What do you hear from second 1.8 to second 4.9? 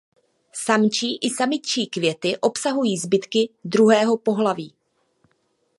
květy obsahují zbytky druhého pohlaví.